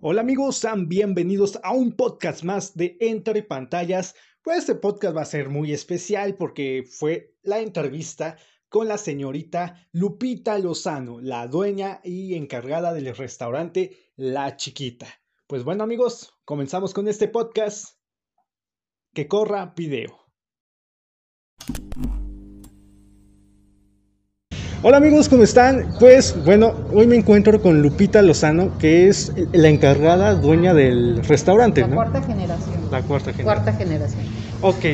Hola 0.00 0.20
amigos, 0.20 0.58
sean 0.58 0.88
bienvenidos 0.88 1.58
a 1.64 1.72
un 1.72 1.90
podcast 1.90 2.44
más 2.44 2.76
de 2.76 2.96
Entre 3.00 3.42
Pantallas. 3.42 4.14
Pues 4.42 4.58
este 4.58 4.76
podcast 4.76 5.16
va 5.16 5.22
a 5.22 5.24
ser 5.24 5.48
muy 5.48 5.72
especial 5.72 6.36
porque 6.36 6.84
fue 6.88 7.34
la 7.42 7.58
entrevista 7.58 8.36
con 8.68 8.86
la 8.86 8.96
señorita 8.96 9.88
Lupita 9.90 10.56
Lozano, 10.60 11.20
la 11.20 11.48
dueña 11.48 12.00
y 12.04 12.36
encargada 12.36 12.92
del 12.92 13.12
restaurante 13.16 14.12
La 14.14 14.56
Chiquita. 14.56 15.08
Pues 15.48 15.64
bueno 15.64 15.82
amigos, 15.82 16.32
comenzamos 16.44 16.94
con 16.94 17.08
este 17.08 17.26
podcast. 17.26 17.96
Que 19.12 19.26
corra 19.26 19.74
video. 19.76 20.27
Hola 24.80 24.98
amigos, 24.98 25.28
¿cómo 25.28 25.42
están? 25.42 25.86
Pues 25.98 26.36
bueno, 26.44 26.72
hoy 26.92 27.06
me 27.08 27.16
encuentro 27.16 27.60
con 27.60 27.82
Lupita 27.82 28.22
Lozano, 28.22 28.78
que 28.78 29.08
es 29.08 29.32
la 29.52 29.68
encargada 29.68 30.34
dueña 30.34 30.72
del 30.72 31.24
restaurante, 31.24 31.80
La 31.80 31.88
¿no? 31.88 31.94
cuarta 31.96 32.22
generación. 32.22 32.88
La 32.90 33.02
cuarta 33.02 33.32
generación. 33.32 33.44
Cuarta 33.44 33.72
generación. 33.72 34.24
Ok, 34.60 34.84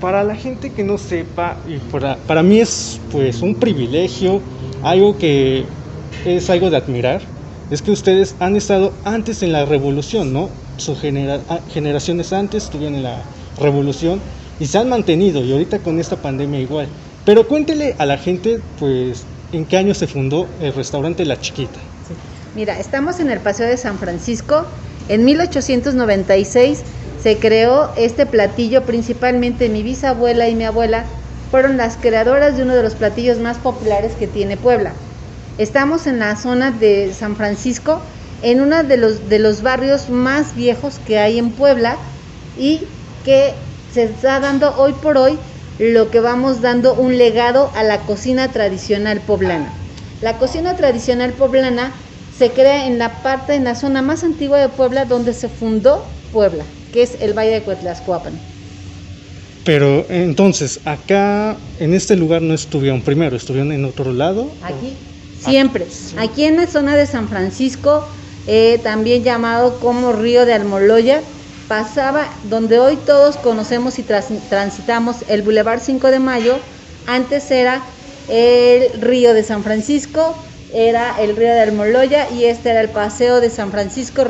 para 0.00 0.24
la 0.24 0.34
gente 0.34 0.70
que 0.72 0.82
no 0.82 0.96
sepa, 0.96 1.58
y 1.68 1.76
para, 1.78 2.16
para 2.16 2.42
mí 2.42 2.58
es 2.58 2.98
pues 3.10 3.42
un 3.42 3.54
privilegio, 3.56 4.40
algo 4.82 5.18
que 5.18 5.64
es 6.24 6.48
algo 6.48 6.70
de 6.70 6.78
admirar, 6.78 7.20
es 7.70 7.82
que 7.82 7.90
ustedes 7.90 8.36
han 8.40 8.56
estado 8.56 8.92
antes 9.04 9.42
en 9.42 9.52
la 9.52 9.66
revolución, 9.66 10.32
¿no? 10.32 10.48
Su 10.78 10.96
genera- 10.96 11.40
ah, 11.50 11.60
generaciones 11.68 12.32
antes 12.32 12.64
estuvieron 12.64 12.94
en 12.96 13.02
la 13.02 13.22
revolución 13.60 14.20
y 14.58 14.66
se 14.66 14.78
han 14.78 14.88
mantenido 14.88 15.44
y 15.44 15.52
ahorita 15.52 15.80
con 15.80 16.00
esta 16.00 16.16
pandemia 16.16 16.60
igual. 16.60 16.88
Pero 17.24 17.46
cuéntele 17.46 17.94
a 17.98 18.04
la 18.06 18.18
gente 18.18 18.58
pues 18.78 19.24
en 19.56 19.64
qué 19.64 19.76
año 19.76 19.94
se 19.94 20.06
fundó 20.06 20.48
el 20.60 20.74
restaurante 20.74 21.24
La 21.24 21.40
Chiquita. 21.40 21.78
Mira, 22.54 22.78
estamos 22.78 23.20
en 23.20 23.30
el 23.30 23.40
Paseo 23.40 23.66
de 23.66 23.76
San 23.76 23.98
Francisco. 23.98 24.66
En 25.08 25.24
1896 25.24 26.82
se 27.22 27.38
creó 27.38 27.90
este 27.96 28.26
platillo, 28.26 28.82
principalmente 28.82 29.68
mi 29.68 29.82
bisabuela 29.82 30.48
y 30.48 30.54
mi 30.54 30.64
abuela 30.64 31.04
fueron 31.50 31.76
las 31.76 31.96
creadoras 31.96 32.56
de 32.56 32.62
uno 32.62 32.74
de 32.74 32.82
los 32.82 32.94
platillos 32.94 33.38
más 33.38 33.58
populares 33.58 34.12
que 34.18 34.26
tiene 34.26 34.56
Puebla. 34.56 34.92
Estamos 35.58 36.06
en 36.06 36.18
la 36.18 36.36
zona 36.36 36.70
de 36.70 37.12
San 37.12 37.36
Francisco, 37.36 38.00
en 38.42 38.60
uno 38.60 38.82
de 38.82 38.96
los, 38.96 39.28
de 39.28 39.38
los 39.38 39.62
barrios 39.62 40.10
más 40.10 40.54
viejos 40.54 41.00
que 41.06 41.18
hay 41.18 41.38
en 41.38 41.50
Puebla 41.50 41.96
y 42.58 42.82
que 43.24 43.54
se 43.92 44.04
está 44.04 44.40
dando 44.40 44.76
hoy 44.76 44.92
por 44.94 45.16
hoy 45.16 45.38
lo 45.78 46.10
que 46.10 46.20
vamos 46.20 46.60
dando 46.60 46.94
un 46.94 47.18
legado 47.18 47.70
a 47.74 47.82
la 47.82 48.00
cocina 48.00 48.48
tradicional 48.48 49.20
poblana. 49.20 49.72
La 50.20 50.38
cocina 50.38 50.76
tradicional 50.76 51.32
poblana 51.32 51.92
se 52.38 52.50
crea 52.50 52.86
en 52.86 52.98
la 52.98 53.22
parte, 53.22 53.54
en 53.54 53.64
la 53.64 53.74
zona 53.74 54.02
más 54.02 54.24
antigua 54.24 54.58
de 54.58 54.68
Puebla, 54.68 55.04
donde 55.04 55.32
se 55.32 55.48
fundó 55.48 56.04
Puebla, 56.32 56.64
que 56.92 57.02
es 57.02 57.16
el 57.20 57.32
Valle 57.32 57.52
de 57.52 57.62
Cuetlascuapan. 57.62 58.32
Pero 59.64 60.04
entonces, 60.08 60.80
acá 60.84 61.56
en 61.78 61.94
este 61.94 62.16
lugar 62.16 62.42
no 62.42 62.54
estuvieron 62.54 63.00
primero, 63.00 63.36
estuvieron 63.36 63.72
en 63.72 63.84
otro 63.84 64.12
lado. 64.12 64.50
Aquí, 64.62 64.94
siempre. 65.40 65.86
Aquí 66.18 66.44
en 66.44 66.56
la 66.56 66.66
zona 66.66 66.96
de 66.96 67.06
San 67.06 67.28
Francisco, 67.28 68.06
eh, 68.46 68.78
también 68.82 69.24
llamado 69.24 69.80
como 69.80 70.12
Río 70.12 70.44
de 70.44 70.52
Almoloya, 70.52 71.22
pasaba 71.68 72.26
donde 72.44 72.78
hoy 72.78 72.96
todos 72.96 73.36
conocemos 73.36 73.98
y 73.98 74.02
transitamos 74.02 75.16
el 75.28 75.42
Boulevard 75.42 75.80
5 75.80 76.10
de 76.10 76.18
Mayo. 76.18 76.58
Antes 77.06 77.50
era 77.50 77.82
el 78.28 79.00
Río 79.00 79.34
de 79.34 79.42
San 79.42 79.62
Francisco, 79.62 80.34
era 80.72 81.20
el 81.20 81.36
Río 81.36 81.52
de 81.52 81.60
Almoloya 81.60 82.28
y 82.30 82.44
este 82.44 82.70
era 82.70 82.80
el 82.80 82.88
Paseo 82.88 83.40
de 83.40 83.50
San 83.50 83.70
Francisco, 83.70 84.24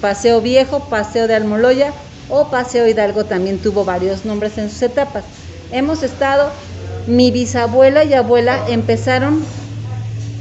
Paseo 0.00 0.40
Viejo, 0.40 0.80
Paseo 0.88 1.26
de 1.26 1.34
Almoloya 1.34 1.92
o 2.28 2.48
Paseo 2.50 2.86
Hidalgo 2.86 3.24
también 3.24 3.58
tuvo 3.58 3.84
varios 3.84 4.24
nombres 4.24 4.58
en 4.58 4.70
sus 4.70 4.82
etapas. 4.82 5.24
Hemos 5.72 6.02
estado, 6.02 6.50
mi 7.06 7.30
bisabuela 7.30 8.04
y 8.04 8.14
abuela 8.14 8.64
empezaron 8.68 9.42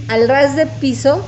al 0.10 0.28
ras 0.28 0.56
de 0.56 0.66
piso, 0.66 1.24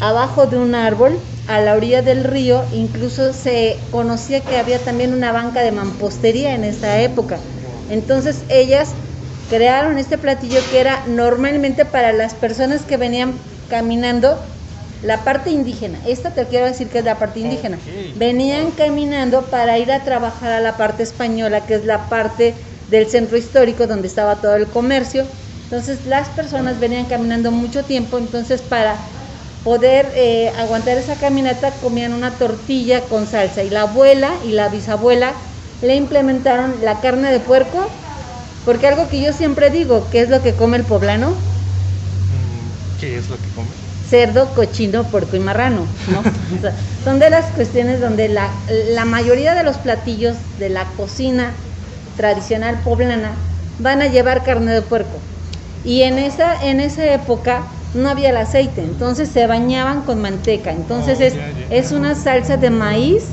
abajo 0.00 0.46
de 0.46 0.58
un 0.58 0.74
árbol, 0.74 1.18
a 1.48 1.60
la 1.60 1.74
orilla 1.74 2.02
del 2.02 2.24
río, 2.24 2.64
incluso 2.72 3.32
se 3.32 3.76
conocía 3.90 4.40
que 4.40 4.56
había 4.56 4.78
también 4.78 5.12
una 5.12 5.32
banca 5.32 5.60
de 5.60 5.72
mampostería 5.72 6.54
en 6.54 6.64
esa 6.64 7.00
época. 7.00 7.38
Entonces 7.90 8.42
ellas 8.48 8.90
crearon 9.50 9.98
este 9.98 10.16
platillo 10.16 10.60
que 10.70 10.80
era 10.80 11.04
normalmente 11.06 11.84
para 11.84 12.12
las 12.12 12.34
personas 12.34 12.82
que 12.82 12.96
venían 12.96 13.34
caminando 13.68 14.38
la 15.02 15.22
parte 15.22 15.50
indígena. 15.50 15.98
Esta 16.06 16.30
te 16.30 16.46
quiero 16.46 16.66
decir 16.66 16.88
que 16.88 17.00
es 17.00 17.04
la 17.04 17.18
parte 17.18 17.40
indígena. 17.40 17.78
Venían 18.16 18.70
caminando 18.70 19.42
para 19.50 19.78
ir 19.78 19.92
a 19.92 20.02
trabajar 20.02 20.52
a 20.52 20.60
la 20.60 20.78
parte 20.78 21.02
española, 21.02 21.66
que 21.66 21.74
es 21.74 21.84
la 21.84 22.08
parte 22.08 22.54
del 22.88 23.06
centro 23.08 23.36
histórico 23.36 23.86
donde 23.86 24.08
estaba 24.08 24.40
todo 24.40 24.56
el 24.56 24.66
comercio. 24.66 25.26
Entonces 25.64 26.06
las 26.06 26.28
personas 26.30 26.80
venían 26.80 27.04
caminando 27.04 27.50
mucho 27.50 27.84
tiempo, 27.84 28.16
entonces 28.16 28.62
para 28.62 28.96
poder 29.64 30.12
eh, 30.14 30.52
aguantar 30.58 30.98
esa 30.98 31.16
caminata 31.16 31.72
comían 31.80 32.12
una 32.12 32.38
tortilla 32.38 33.08
con 33.08 33.26
salsa 33.26 33.62
y 33.64 33.70
la 33.70 33.82
abuela 33.82 34.30
y 34.44 34.52
la 34.52 34.68
bisabuela 34.68 35.32
le 35.82 35.96
implementaron 35.96 36.84
la 36.84 37.00
carne 37.00 37.32
de 37.32 37.40
puerco, 37.40 37.90
porque 38.64 38.86
algo 38.86 39.08
que 39.08 39.20
yo 39.20 39.32
siempre 39.32 39.70
digo, 39.70 40.10
que 40.10 40.20
es 40.20 40.28
lo 40.28 40.42
que 40.42 40.54
come 40.54 40.76
el 40.76 40.84
poblano, 40.84 41.30
Mm, 41.30 43.00
¿Qué 43.00 43.16
es 43.18 43.28
lo 43.28 43.36
que 43.36 43.48
come? 43.50 43.68
cerdo, 44.08 44.54
cochino, 44.54 45.10
puerco 45.10 45.36
y 45.36 45.40
marrano, 45.40 45.86
¿no? 46.06 46.20
O 46.20 46.60
sea, 46.60 46.74
son 47.02 47.18
de 47.18 47.30
las 47.30 47.46
cuestiones 47.52 48.00
donde 48.00 48.28
la, 48.28 48.50
la 48.68 49.04
mayoría 49.06 49.54
de 49.54 49.62
los 49.62 49.78
platillos 49.78 50.36
de 50.58 50.68
la 50.68 50.84
cocina 50.96 51.54
tradicional 52.14 52.82
poblana 52.82 53.32
van 53.78 54.02
a 54.02 54.06
llevar 54.08 54.44
carne 54.44 54.72
de 54.72 54.82
puerco. 54.82 55.18
Y 55.82 56.02
en 56.02 56.18
esa, 56.18 56.54
en 56.62 56.80
esa 56.80 57.12
época 57.12 57.73
no 57.94 58.08
había 58.08 58.30
el 58.30 58.36
aceite, 58.36 58.82
entonces 58.82 59.28
se 59.28 59.46
bañaban 59.46 60.02
con 60.02 60.20
manteca. 60.20 60.72
Entonces 60.72 61.18
Oh, 61.20 61.22
es, 61.22 61.86
es 61.86 61.92
una 61.92 62.14
salsa 62.14 62.56
de 62.56 62.70
maíz 62.70 63.28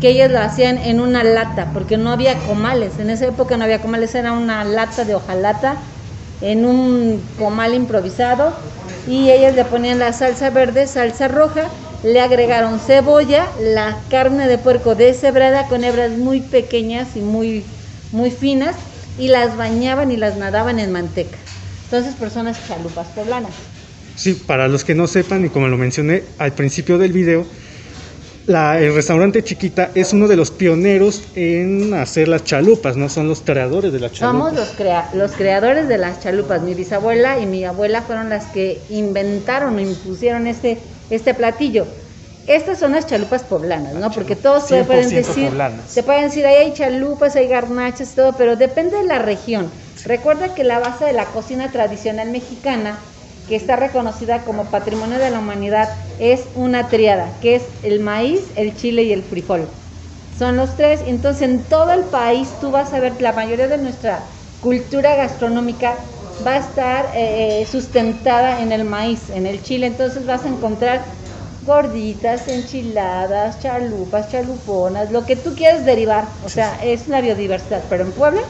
que 0.00 0.08
ellas 0.08 0.30
lo 0.30 0.40
hacían 0.40 0.78
en 0.78 1.00
una 1.00 1.22
lata, 1.22 1.70
porque 1.72 1.96
no 1.96 2.10
había 2.10 2.34
comales. 2.40 2.98
En 2.98 3.08
esa 3.10 3.26
época 3.26 3.56
no 3.56 3.64
había 3.64 3.80
comales, 3.80 4.14
era 4.14 4.32
una 4.32 4.64
lata 4.64 5.04
de 5.04 5.14
hojalata 5.14 5.76
en 6.40 6.66
un 6.66 7.22
comal 7.38 7.74
improvisado 7.74 8.52
y 9.06 9.30
ellas 9.30 9.54
le 9.54 9.64
ponían 9.64 10.00
la 10.00 10.12
salsa 10.12 10.50
verde, 10.50 10.86
salsa 10.88 11.28
roja, 11.28 11.68
le 12.02 12.20
agregaron 12.20 12.80
cebolla, 12.80 13.46
la 13.60 13.98
carne 14.10 14.48
de 14.48 14.58
puerco 14.58 14.96
deshebrada 14.96 15.68
con 15.68 15.84
hebras 15.84 16.10
muy 16.10 16.40
pequeñas 16.40 17.14
y 17.14 17.20
muy, 17.20 17.64
muy 18.10 18.32
finas 18.32 18.74
y 19.16 19.28
las 19.28 19.56
bañaban 19.56 20.10
y 20.10 20.16
las 20.16 20.36
nadaban 20.36 20.80
en 20.80 20.90
manteca. 20.90 21.38
Entonces, 21.84 22.16
personas 22.16 22.66
chalupas 22.66 23.08
poblanas. 23.08 23.52
Sí, 24.14 24.34
para 24.34 24.68
los 24.68 24.84
que 24.84 24.94
no 24.94 25.06
sepan, 25.06 25.44
y 25.44 25.48
como 25.48 25.68
lo 25.68 25.76
mencioné 25.78 26.22
al 26.38 26.52
principio 26.54 26.98
del 26.98 27.12
video, 27.12 27.46
la- 28.46 28.80
el 28.80 28.94
restaurante 28.94 29.42
Chiquita 29.44 29.90
es 29.94 30.12
uno 30.12 30.26
de 30.26 30.36
los 30.36 30.50
pioneros 30.50 31.22
en 31.34 31.94
hacer 31.94 32.28
las 32.28 32.42
chalupas, 32.44 32.96
¿no? 32.96 33.08
Son 33.08 33.28
los 33.28 33.40
creadores 33.40 33.92
de 33.92 34.00
las 34.00 34.12
chalupas. 34.12 34.52
Somos 34.52 34.58
los, 34.58 34.68
crea- 34.76 35.10
los 35.14 35.32
creadores 35.32 35.88
de 35.88 35.98
las 35.98 36.20
chalupas. 36.20 36.60
Mi 36.62 36.74
bisabuela 36.74 37.38
y 37.38 37.46
mi 37.46 37.64
abuela 37.64 38.02
fueron 38.02 38.28
las 38.30 38.46
que 38.46 38.80
inventaron 38.90 39.76
o 39.76 39.80
impusieron 39.80 40.46
este, 40.46 40.78
este 41.08 41.34
platillo. 41.34 41.86
Estas 42.48 42.80
son 42.80 42.92
las 42.92 43.06
chalupas 43.06 43.44
poblanas, 43.44 43.94
¿no? 43.94 44.10
Porque 44.10 44.34
todos 44.34 44.66
se 44.66 44.82
pueden 44.82 45.08
100% 45.08 45.14
decir, 45.28 45.48
poblanas. 45.50 45.90
se 45.92 46.02
pueden 46.02 46.24
decir, 46.24 46.44
ahí 46.44 46.56
hay 46.56 46.72
chalupas, 46.72 47.36
hay 47.36 47.46
garnachas, 47.46 48.16
todo, 48.16 48.36
pero 48.36 48.56
depende 48.56 48.96
de 48.96 49.04
la 49.04 49.20
región. 49.20 49.70
Recuerda 50.04 50.52
que 50.52 50.64
la 50.64 50.80
base 50.80 51.04
de 51.04 51.12
la 51.12 51.26
cocina 51.26 51.70
tradicional 51.70 52.30
mexicana, 52.32 52.98
que 53.46 53.56
está 53.56 53.76
reconocida 53.76 54.44
como 54.44 54.70
Patrimonio 54.70 55.18
de 55.18 55.30
la 55.30 55.38
Humanidad, 55.40 55.88
es 56.18 56.48
una 56.54 56.88
triada, 56.88 57.38
que 57.40 57.56
es 57.56 57.64
el 57.82 58.00
maíz, 58.00 58.52
el 58.56 58.74
chile 58.74 59.02
y 59.04 59.12
el 59.12 59.24
frijol. 59.24 59.68
Son 60.30 60.56
los 60.56 60.76
tres. 60.76 61.02
Entonces, 61.06 61.42
en 61.42 61.68
todo 61.68 61.92
el 61.92 62.04
país 62.06 62.58
tú 62.60 62.70
vas 62.70 62.92
a 62.92 63.00
ver 63.00 63.20
la 63.20 63.32
mayoría 63.32 63.68
de 63.68 63.78
nuestra 63.78 64.28
cultura 64.60 65.14
gastronómica 65.16 65.98
va 66.44 66.52
a 66.54 66.58
estar 66.58 67.10
eh, 67.14 67.66
sustentada 67.66 68.60
en 68.62 68.72
el 68.72 68.84
maíz, 68.84 69.30
en 69.30 69.46
el 69.46 69.62
chile. 69.62 69.86
Entonces 69.86 70.24
vas 70.26 70.44
a 70.44 70.48
encontrar 70.48 71.04
gorditas, 71.60 72.48
enchiladas, 72.48 73.58
chalupas, 73.58 74.28
chaluponas, 74.28 75.10
lo 75.10 75.26
que 75.26 75.36
tú 75.36 75.54
quieras 75.54 75.84
derivar. 75.84 76.38
O 76.42 76.48
sea, 76.48 76.82
es 76.82 77.08
la 77.08 77.20
biodiversidad. 77.20 77.86
Pero 77.88 78.04
en 78.04 78.12
Puebla 78.14 78.42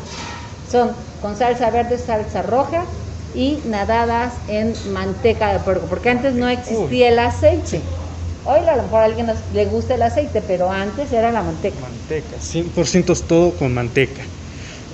son 0.62 0.96
con 1.18 1.36
salsa 1.36 1.70
verde, 1.70 1.98
salsa 1.98 2.42
roja 2.42 3.01
y 3.34 3.58
nadadas 3.64 4.34
en 4.48 4.74
manteca 4.92 5.52
de 5.52 5.60
puerco, 5.60 5.86
porque 5.88 6.10
antes 6.10 6.34
no 6.34 6.48
existía 6.48 7.08
el 7.08 7.18
aceite. 7.18 7.82
Hoy 8.44 8.60
a 8.68 8.76
lo 8.76 8.82
mejor 8.82 9.02
a 9.02 9.04
alguien 9.04 9.26
nos- 9.26 9.38
le 9.52 9.66
gusta 9.66 9.94
el 9.94 10.02
aceite, 10.02 10.42
pero 10.42 10.70
antes 10.70 11.12
era 11.12 11.30
la 11.30 11.42
manteca. 11.42 11.80
Manteca, 11.80 12.40
100% 12.40 13.12
es 13.12 13.22
todo 13.26 13.54
con 13.56 13.72
manteca. 13.72 14.22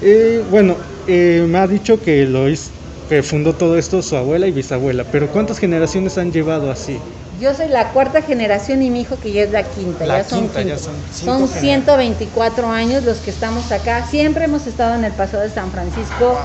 Eh, 0.03 0.45
bueno, 0.51 0.77
eh, 1.07 1.45
me 1.49 1.59
ha 1.59 1.67
dicho 1.67 2.01
que 2.01 2.25
lo 2.27 2.49
hizo, 2.49 2.73
que 3.09 3.23
fundó 3.23 3.55
todo 3.55 3.79
esto 3.79 4.03
su 4.03 4.17
abuela 4.17 4.47
y 4.47 4.53
bisabuela, 4.53 5.05
pero 5.11 5.31
¿cuántas 5.33 5.59
generaciones 5.59 6.19
han 6.19 6.31
llevado 6.31 6.71
así? 6.71 6.99
Yo 7.41 7.55
soy 7.55 7.69
la 7.69 7.93
cuarta 7.93 8.21
generación 8.23 8.83
y 8.83 8.91
mi 8.91 9.01
hijo 9.03 9.17
que 9.19 9.33
ya 9.33 9.43
es 9.43 9.51
la 9.51 9.63
quinta. 9.63 10.07
La 10.07 10.19
ya 10.19 10.25
son, 10.25 10.41
quinta, 10.41 10.63
ya 10.63 10.77
cinco. 10.77 10.79
son 10.79 10.95
Son 10.95 11.49
generaciones. 11.49 11.61
124 11.61 12.69
años 12.71 13.03
los 13.05 13.19
que 13.19 13.31
estamos 13.31 13.71
acá. 13.71 14.05
Siempre 14.07 14.45
hemos 14.45 14.67
estado 14.67 14.95
en 14.95 15.05
el 15.05 15.13
Paseo 15.13 15.41
de 15.41 15.49
San 15.49 15.71
Francisco. 15.71 16.39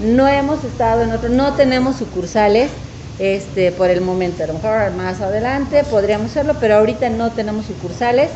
No 0.00 0.28
hemos 0.28 0.62
estado 0.64 1.02
en 1.02 1.12
otro, 1.12 1.28
no 1.28 1.54
tenemos 1.54 1.96
sucursales. 1.96 2.70
Este, 3.18 3.72
por 3.72 3.88
el 3.88 4.02
momento, 4.02 4.44
a 4.44 4.46
lo 4.46 4.54
mejor 4.54 4.92
más 4.92 5.22
adelante 5.22 5.84
podríamos 5.84 6.30
hacerlo, 6.30 6.56
pero 6.60 6.76
ahorita 6.76 7.08
no 7.08 7.32
tenemos 7.32 7.64
sucursales. 7.64 8.28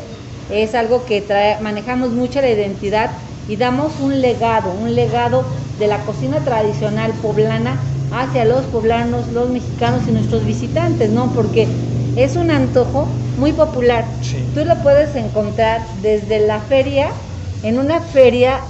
Es 0.51 0.73
algo 0.73 1.05
que 1.05 1.21
trae, 1.21 1.61
manejamos 1.61 2.09
mucho 2.09 2.41
la 2.41 2.49
identidad 2.49 3.11
y 3.47 3.57
damos 3.57 3.91
un 3.99 4.21
legado, 4.21 4.71
un 4.71 4.95
legado 4.95 5.45
de 5.77 5.87
la 5.87 5.99
cocina 5.99 6.39
tradicional 6.39 7.11
poblana 7.21 7.77
hacia 8.11 8.43
los 8.43 8.63
poblanos, 8.65 9.27
los 9.31 9.49
mexicanos 9.49 10.01
y 10.07 10.11
nuestros 10.11 10.45
visitantes, 10.45 11.11
¿no? 11.11 11.31
Porque 11.31 11.67
es 12.15 12.35
un 12.35 12.49
antojo 12.49 13.07
muy 13.37 13.53
popular. 13.53 14.05
Sí. 14.21 14.37
Tú 14.53 14.65
lo 14.65 14.75
puedes 14.81 15.15
encontrar 15.15 15.81
desde 16.01 16.45
la 16.45 16.59
feria, 16.59 17.09
en 17.63 17.77
una 17.77 17.99
feria 17.99 18.61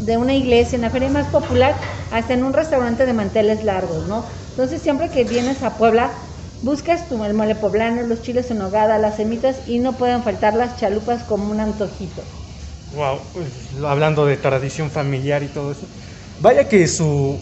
de 0.00 0.16
una 0.16 0.34
iglesia, 0.34 0.76
en 0.76 0.82
la 0.82 0.90
feria 0.90 1.10
más 1.10 1.26
popular, 1.26 1.74
hasta 2.14 2.32
en 2.32 2.44
un 2.44 2.52
restaurante 2.52 3.06
de 3.06 3.12
manteles 3.12 3.64
largos, 3.64 4.06
¿no? 4.06 4.24
Entonces 4.50 4.80
siempre 4.80 5.10
que 5.10 5.24
vienes 5.24 5.62
a 5.64 5.76
Puebla, 5.76 6.12
buscas 6.62 7.08
tu 7.08 7.22
el 7.24 7.34
mole 7.34 7.56
poblano, 7.56 8.02
los 8.06 8.22
chiles 8.22 8.50
en 8.52 8.58
nogada, 8.58 8.98
las 8.98 9.16
semitas 9.16 9.56
y 9.66 9.80
no 9.80 9.92
pueden 9.92 10.22
faltar 10.22 10.54
las 10.54 10.76
chalupas 10.76 11.24
como 11.24 11.50
un 11.50 11.58
antojito. 11.58 12.22
Wow, 12.94 13.18
pues, 13.32 13.46
hablando 13.84 14.24
de 14.26 14.36
tradición 14.36 14.90
familiar 14.90 15.42
y 15.42 15.48
todo 15.48 15.72
eso. 15.72 15.86
Vaya 16.40 16.68
que 16.68 16.86
su, 16.86 17.36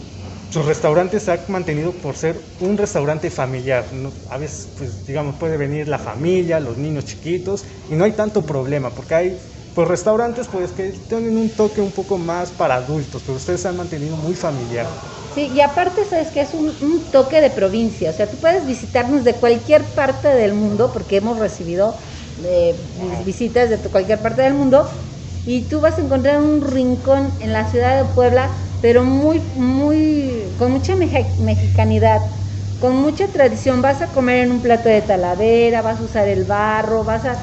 su 0.49 0.63
restaurante 0.63 1.19
se 1.19 1.31
ha 1.31 1.39
mantenido 1.49 1.91
por 1.91 2.15
ser 2.15 2.35
un 2.59 2.75
restaurante 2.75 3.29
familiar. 3.29 3.85
¿no? 3.93 4.11
A 4.31 4.39
veces, 4.39 4.67
pues, 4.75 5.05
digamos, 5.05 5.35
puede 5.35 5.57
venir 5.57 5.87
la 5.87 5.99
familia, 5.99 6.59
los 6.59 6.77
niños 6.77 7.05
chiquitos, 7.05 7.63
y 7.91 7.95
no 7.95 8.05
hay 8.05 8.13
tanto 8.13 8.41
problema, 8.41 8.89
porque 8.89 9.13
hay 9.15 9.37
pues, 9.73 9.87
restaurantes 9.87 10.47
pues, 10.49 10.71
que 10.73 10.91
tienen 10.91 11.37
un 11.37 11.55
toque 11.55 11.81
un 11.81 11.93
poco 11.93 12.17
más 12.17 12.51
para 12.53 12.75
adultos, 12.75 13.23
pero 13.23 13.37
ustedes 13.37 13.61
se 13.61 13.67
han 13.69 13.77
mantenido 13.77 14.17
muy 14.17 14.35
familiar. 14.35 15.09
Sí, 15.27 15.47
y 15.51 15.61
aparte 15.61 16.05
sabes 16.05 16.31
que 16.31 16.41
es 16.41 16.53
un, 16.53 16.77
un 16.79 17.09
toque 17.09 17.41
de 17.41 17.49
provincia, 17.49 18.11
o 18.11 18.13
sea, 18.13 18.29
tú 18.29 18.39
puedes 18.39 18.65
visitarnos 18.65 19.23
de 19.23 19.39
cualquier 19.39 19.95
parte 19.95 20.27
del 20.27 20.53
mundo, 20.53 20.91
porque 20.91 21.17
hemos 21.17 21.39
recibido 21.39 21.97
eh, 22.43 22.87
visitas 23.23 23.69
de 23.71 23.81
cualquier 23.89 24.21
parte 24.21 24.43
del 24.43 24.53
mundo, 24.53 24.91
y 25.43 25.67
tú 25.69 25.81
vas 25.81 25.97
a 25.97 26.01
encontrar 26.01 26.39
un 26.39 26.61
rincón 26.61 27.35
en 27.39 27.51
la 27.51 27.65
ciudad 27.65 27.97
de 27.97 28.13
Puebla, 28.13 28.51
pero 28.79 29.03
muy, 29.03 29.41
muy, 29.55 30.53
con 30.57 30.71
mucha 30.71 30.95
mexicanidad, 30.95 32.21
con 32.79 32.95
mucha 32.95 33.31
tradición. 33.31 33.81
Vas 33.81 34.01
a 34.01 34.11
comer 34.11 34.37
en 34.39 34.51
un 34.51 34.61
plato 34.61 34.89
de 34.89 35.01
talavera, 35.01 35.81
vas 35.81 35.99
a 35.99 36.03
usar 36.03 36.27
el 36.27 36.45
barro, 36.45 37.03
vas 37.03 37.25
a 37.25 37.39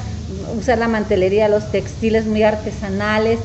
usar 0.51 0.77
la 0.77 0.87
mantelería, 0.87 1.47
los 1.49 1.71
textiles 1.71 2.25
muy 2.27 2.43
artesanales, 2.43 3.39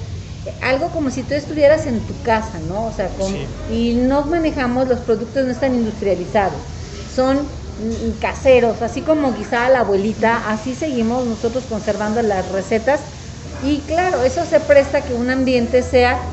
algo 0.62 0.90
como 0.92 1.10
si 1.10 1.24
tú 1.24 1.34
estuvieras 1.34 1.86
en 1.86 2.06
tu 2.06 2.22
casa, 2.22 2.58
¿no? 2.60 2.86
O 2.86 2.92
sea, 2.92 3.14
con- 3.14 3.26
Sí. 3.32 3.46
y 3.68 3.94
no 3.94 4.26
manejamos 4.26 4.88
los 4.88 5.00
productos, 5.02 5.44
no 5.44 5.50
están 5.50 5.74
industrializados, 5.74 6.62
son 7.04 7.48
mm, 7.78 8.18
caseros, 8.20 8.80
así 8.80 9.02
como 9.02 9.32
guisaba 9.34 9.68
la 9.68 9.80
abuelita, 9.80 10.48
así 10.48 10.74
seguimos 10.74 11.26
nosotros 11.26 11.66
conservando 11.66 12.22
las 12.22 12.48
recetas. 12.48 13.04
Y 13.60 13.82
claro, 13.86 14.22
eso 14.22 14.44
se 14.46 14.60
presta 14.60 15.04
que 15.04 15.14
un 15.14 15.30
ambiente 15.30 15.82
sea 15.82 16.32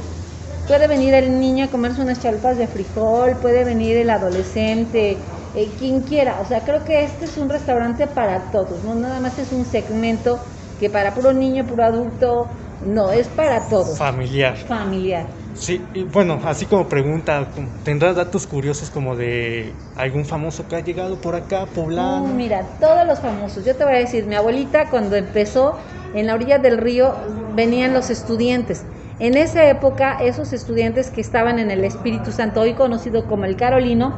Puede 0.65 0.87
venir 0.87 1.13
el 1.13 1.39
niño 1.39 1.65
a 1.65 1.69
comerse 1.69 2.01
unas 2.01 2.19
chalupas 2.19 2.57
de 2.57 2.67
frijol, 2.67 3.39
puede 3.39 3.65
venir 3.65 3.97
el 3.97 4.09
adolescente, 4.09 5.19
eh, 5.53 5.75
quien 5.77 6.03
quiera. 6.03 6.39
O 6.39 6.45
sea, 6.45 6.63
creo 6.63 6.85
que 6.85 7.03
este 7.03 7.25
es 7.25 7.37
un 7.37 7.49
restaurante 7.49 8.07
para 8.07 8.49
todos, 8.49 8.81
no 8.83 8.95
nada 8.95 9.19
más 9.19 9.37
es 9.39 9.51
un 9.51 9.65
segmento 9.65 10.41
que 10.79 10.89
para 10.89 11.13
puro 11.13 11.33
niño, 11.33 11.65
puro 11.65 11.83
adulto, 11.83 12.47
no, 12.85 13.11
es 13.11 13.27
para 13.27 13.67
todos. 13.69 13.97
Familiar. 13.97 14.57
Familiar. 14.57 15.27
Sí, 15.53 15.81
y 15.93 16.03
bueno, 16.03 16.39
así 16.45 16.65
como 16.65 16.87
pregunta, 16.89 17.47
¿tendrás 17.83 18.15
datos 18.15 18.47
curiosos 18.47 18.89
como 18.89 19.15
de 19.15 19.71
algún 19.95 20.25
famoso 20.25 20.67
que 20.67 20.75
ha 20.75 20.79
llegado 20.79 21.15
por 21.17 21.35
acá, 21.35 21.65
poblano? 21.67 22.23
Uh, 22.23 22.27
mira, 22.27 22.65
todos 22.79 23.05
los 23.05 23.19
famosos. 23.19 23.63
Yo 23.63 23.75
te 23.75 23.83
voy 23.83 23.93
a 23.93 23.97
decir, 23.97 24.25
mi 24.25 24.35
abuelita 24.35 24.89
cuando 24.89 25.15
empezó 25.15 25.77
en 26.13 26.27
la 26.27 26.33
orilla 26.33 26.57
del 26.57 26.77
río 26.77 27.13
venían 27.55 27.93
los 27.93 28.09
estudiantes. 28.09 28.83
En 29.19 29.37
esa 29.37 29.69
época, 29.69 30.17
esos 30.21 30.53
estudiantes 30.53 31.11
que 31.11 31.21
estaban 31.21 31.59
en 31.59 31.69
el 31.69 31.83
Espíritu 31.83 32.31
Santo, 32.31 32.61
hoy 32.61 32.73
conocido 32.73 33.27
como 33.27 33.45
el 33.45 33.55
Carolino, 33.55 34.17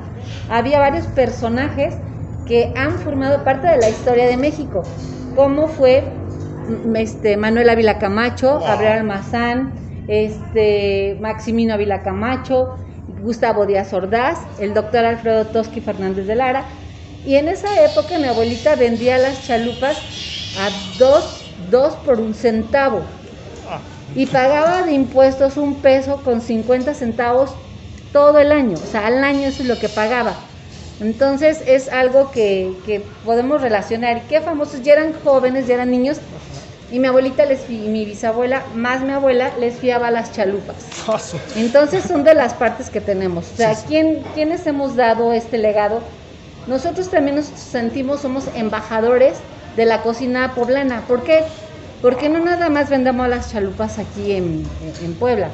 había 0.50 0.80
varios 0.80 1.06
personajes 1.08 1.96
que 2.46 2.74
han 2.78 2.94
formado 3.00 3.44
parte 3.44 3.68
de 3.68 3.78
la 3.78 3.90
historia 3.90 4.26
de 4.26 4.38
México, 4.38 4.84
como 5.36 5.68
fue 5.68 6.02
mm, 6.02 6.25
este, 6.96 7.38
Manuel 7.38 7.70
Ávila 7.70 7.98
Camacho, 8.00 8.60
Wow. 8.60 8.64
Gabriel 8.64 8.94
Almazán, 8.94 9.76
este, 10.08 11.18
Maximino 11.22 11.74
Ávila 11.74 12.02
Camacho, 12.04 12.76
Gustavo 13.08 13.66
Díaz 13.66 13.94
Ordaz, 13.94 14.40
el 14.58 14.74
doctor 14.74 15.06
Alfredo 15.06 15.52
Tosqui 15.52 15.82
Fernández 15.82 16.26
de 16.28 16.36
Lara. 16.36 16.70
Y 17.24 17.36
en 17.36 17.48
esa 17.50 17.84
época 17.84 18.20
mi 18.20 18.28
abuelita 18.28 18.76
vendía 18.76 19.18
las 19.18 19.42
chalupas 19.42 20.04
a 20.54 20.70
dos, 20.72 21.52
dos 21.56 21.98
por 21.98 22.20
un 22.22 22.34
centavo 22.34 23.20
Ah, 23.64 23.90
y 24.14 24.28
pagaba 24.28 24.84
de 24.84 24.94
impuestos 24.94 25.58
un 25.58 25.82
peso 25.82 26.24
con 26.24 26.42
50 26.42 26.94
centavos 26.94 27.60
todo 28.12 28.40
el 28.40 28.52
año. 28.52 28.80
O 28.82 28.86
sea, 28.86 29.06
al 29.08 29.24
año 29.24 29.48
eso 29.48 29.64
es 29.64 29.68
lo 29.68 29.80
que 29.80 29.90
pagaba. 29.90 30.52
Entonces 31.00 31.62
es 31.66 31.90
algo 31.90 32.32
que, 32.32 32.82
que 32.86 33.02
podemos 33.24 33.62
relacionar. 33.62 34.28
¿Qué 34.28 34.42
famosos? 34.42 34.82
Ya 34.82 34.94
eran 34.94 35.14
jóvenes, 35.14 35.68
ya 35.68 35.76
eran 35.76 35.92
niños. 35.92 36.22
Y 36.96 37.00
mi 37.00 37.10
abuelita 37.10 37.46
les 37.46 37.70
y 37.70 37.90
mi 37.90 38.06
bisabuela, 38.06 38.64
más 38.74 39.02
mi 39.02 39.12
abuela, 39.12 39.52
les 39.60 39.76
fiaba 39.76 40.12
las 40.12 40.32
chalupas. 40.32 40.78
Entonces 41.58 42.06
son 42.06 42.24
de 42.24 42.34
las 42.34 42.54
partes 42.54 42.90
que 42.90 43.02
tenemos. 43.02 43.52
O 43.52 43.58
sea. 43.58 43.76
¿quién, 43.86 44.24
¿quiénes 44.34 44.66
hemos 44.66 44.96
dado 44.96 45.34
este 45.34 45.58
legado? 45.58 46.00
Nosotros 46.68 47.10
también 47.10 47.36
nos 47.36 47.48
sentimos, 47.48 48.22
somos 48.22 48.46
embajadores 48.56 49.34
de 49.76 49.84
la 49.84 50.04
cocina 50.04 50.54
poblana. 50.56 51.02
¿Por 51.06 51.24
qué? 51.24 51.44
Porque 52.02 52.30
no 52.30 52.40
nada 52.40 52.70
más 52.70 52.90
vendemos 52.90 53.28
las 53.28 53.52
chalupas 53.52 54.00
aquí 54.00 54.32
en, 54.32 54.66
en 55.04 55.16
Puebla. 55.16 55.50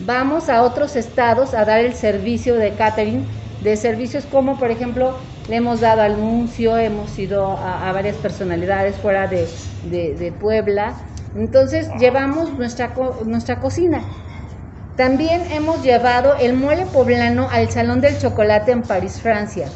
Vamos 0.00 0.48
a 0.48 0.62
otros 0.62 0.96
estados 0.96 1.52
a 1.52 1.66
dar 1.66 1.80
el 1.80 1.92
servicio 1.92 2.54
de 2.54 2.72
catering, 2.72 3.26
de 3.60 3.76
servicios 3.76 4.24
como, 4.24 4.58
por 4.58 4.70
ejemplo, 4.70 5.18
le 5.50 5.56
hemos 5.56 5.80
dado 5.80 6.00
anuncio, 6.00 6.78
hemos 6.78 7.18
ido 7.18 7.46
a, 7.58 7.90
a 7.90 7.92
varias 7.92 8.16
personalidades 8.16 8.96
fuera 8.96 9.26
de, 9.26 9.46
de- 9.90 10.14
de 10.14 10.32
Puebla. 10.32 10.94
Entonces 11.34 11.88
llevamos 11.98 12.52
nuestra, 12.58 12.92
nuestra 13.24 13.60
cocina. 13.60 14.04
También 14.96 15.42
hemos 15.52 15.82
llevado 15.82 16.34
el 16.40 16.54
mole 16.54 16.84
poblano 16.86 17.48
al 17.50 17.70
Salón 17.70 18.00
del 18.00 18.18
Chocolate 18.18 18.72
en 18.72 18.82
París, 18.82 19.20
Francia, 19.20 19.68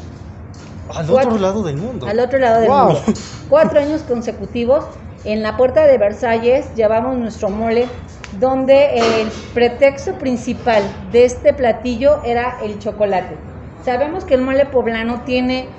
al 0.93 1.07
Cuatro- 1.07 1.31
otro 1.31 1.41
lado 1.41 1.63
del 1.63 1.77
mundo. 1.77 2.07
al 2.07 2.19
otro 2.19 2.39
lado 2.39 2.59
del 2.59 2.69
Wow. 2.69 2.85
mundo. 2.87 3.01
Cuatro 3.49 3.79
años 3.79 4.01
consecutivos. 4.03 4.85
En 5.23 5.41
la 5.41 5.55
puerta 5.55 5.85
de 5.85 5.97
Versalles 5.97 6.73
llevamos 6.75 7.17
nuestro 7.17 7.49
mole, 7.49 7.87
donde 8.39 8.97
el 8.97 9.29
pretexto 9.53 10.17
principal 10.17 10.83
de 11.13 11.23
este 11.23 11.53
platillo 11.53 12.21
era 12.25 12.57
el 12.61 12.77
chocolate. 12.79 13.37
Sabemos 13.85 14.25
que 14.25 14.33
el 14.33 14.41
mole 14.41 14.65
poblano 14.65 15.21
tiene 15.21 15.69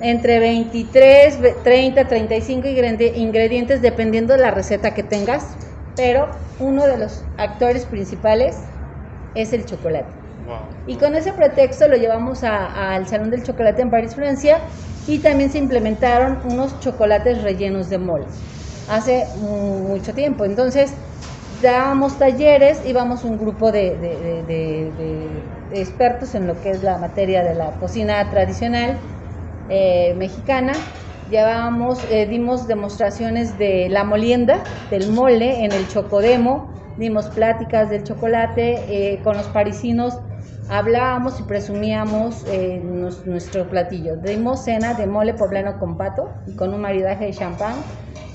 entre 0.00 0.38
23, 0.38 1.40
ve- 1.40 1.56
30, 1.62 2.06
35 2.06 2.68
ingredi- 2.68 3.12
ingredientes 3.16 3.82
dependiendo 3.82 4.34
de 4.34 4.40
la 4.40 4.50
receta 4.50 4.92
que 4.94 5.02
tengas, 5.02 5.56
pero 5.96 6.28
uno 6.58 6.86
de 6.86 6.98
los 6.98 7.24
actores 7.36 7.84
principales 7.86 8.56
es 9.34 9.52
el 9.52 9.64
chocolate. 9.66 10.14
Wow. 10.46 10.56
Y 10.86 10.96
con 10.96 11.14
ese 11.14 11.32
pretexto 11.32 11.88
lo 11.88 11.96
llevamos 11.96 12.44
al 12.44 13.06
Salón 13.06 13.30
del 13.30 13.42
Chocolate 13.42 13.82
en 13.82 13.90
París, 13.90 14.14
Francia, 14.14 14.58
y 15.06 15.18
también 15.18 15.50
se 15.50 15.58
implementaron 15.58 16.38
unos 16.44 16.78
chocolates 16.80 17.42
rellenos 17.42 17.88
de 17.88 17.98
mole 17.98 18.26
hace 18.88 19.26
mu- 19.40 19.88
mucho 19.88 20.14
tiempo. 20.14 20.44
Entonces, 20.44 20.92
dábamos 21.62 22.18
talleres, 22.18 22.80
íbamos 22.86 23.24
un 23.24 23.38
grupo 23.38 23.72
de, 23.72 23.96
de- 23.96 24.16
de- 24.20 24.42
de- 24.44 25.42
de 25.70 25.80
expertos 25.80 26.34
en 26.34 26.46
lo 26.46 26.60
que 26.60 26.70
es 26.70 26.82
la 26.82 26.98
materia 26.98 27.42
de 27.42 27.54
la 27.54 27.72
cocina 27.78 28.28
tradicional 28.30 28.98
eh, 29.68 30.14
mexicana. 30.16 30.72
Llevábamos, 31.30 32.04
eh, 32.10 32.26
dimos 32.26 32.68
demostraciones 32.68 33.58
de 33.58 33.88
la 33.88 34.04
molienda, 34.04 34.62
del 34.90 35.10
mole 35.10 35.64
en 35.64 35.72
el 35.72 35.88
Chocodemo, 35.88 36.70
dimos 36.96 37.26
pláticas 37.30 37.90
del 37.90 38.04
chocolate 38.04 38.84
eh, 38.88 39.20
con 39.22 39.36
los 39.36 39.46
parisinos, 39.48 40.18
hablábamos 40.68 41.40
y 41.40 41.42
presumíamos 41.42 42.44
eh, 42.46 42.80
nuestro 43.24 43.68
platillo. 43.68 44.16
Dimos 44.16 44.64
cena 44.64 44.94
de 44.94 45.06
mole 45.06 45.34
poblano 45.34 45.78
con 45.78 45.96
pato 45.96 46.30
y 46.46 46.54
con 46.54 46.72
un 46.72 46.80
maridaje 46.80 47.26
de 47.26 47.32
champán 47.32 47.74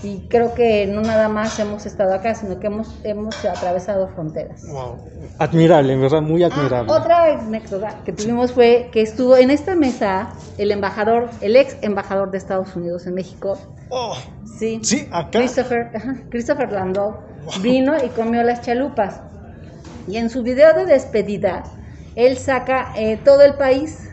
y 0.03 0.27
creo 0.29 0.53
que 0.55 0.88
no 0.88 1.01
nada 1.01 1.29
más 1.29 1.60
hemos 1.60 1.86
estado 1.86 2.13
acá, 2.13 2.34
sino 2.34 2.60
que 2.60 2.67
hemos, 2.67 2.88
hemos 3.03 3.36
atravesado 3.46 4.08
fronteras. 4.10 4.63
Wow. 4.67 4.98
Admirable, 5.38 5.93
en 5.93 6.01
verdad, 6.01 6.22
muy 6.22 6.43
Ah, 6.43 6.48
admirable. 6.48 6.91
otra 6.91 7.34
anécdota 7.39 8.01
que 8.03 8.12
tuvimos 8.13 8.51
fue 8.51 8.89
que 8.91 9.01
estuvo 9.01 9.38
en 9.38 9.51
esta 9.51 9.75
mesa 9.75 10.29
el 10.58 10.72
embajador, 10.72 11.29
el 11.41 11.55
ex 11.55 11.77
embajador 11.81 12.31
de 12.31 12.38
Estados 12.39 12.75
Unidos 12.75 13.05
en 13.08 13.13
México, 13.13 13.58
Oh, 13.93 14.15
sí, 14.58 14.79
sí, 14.84 15.08
acá. 15.12 15.39
Christopher, 15.39 15.91
ajá, 15.93 16.15
Christopher 16.29 16.72
Landau, 16.72 17.17
vino 17.62 17.93
y 18.01 18.08
comió 18.10 18.41
las 18.43 18.62
chalupas. 18.62 19.22
Y 20.08 20.15
en 20.17 20.29
su 20.29 20.43
video 20.43 20.74
de 20.74 20.86
despedida, 20.86 21.63
él 22.15 22.38
saca 22.38 22.93
eh, 22.96 23.17
todo 23.24 23.41
el 23.41 23.55
país 23.55 24.10